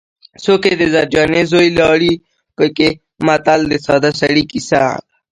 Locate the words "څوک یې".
0.43-0.73